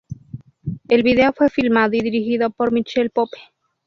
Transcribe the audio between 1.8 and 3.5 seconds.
y dirigido por Michael Pope.